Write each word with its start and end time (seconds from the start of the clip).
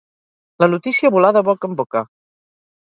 La 0.63 0.69
notícia 0.71 1.13
volà 1.17 1.33
de 1.39 1.45
boca 1.51 1.73
en 1.73 1.79
boca. 1.85 2.07